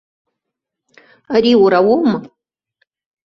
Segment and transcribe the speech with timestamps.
[1.35, 2.17] Ари уара уоума?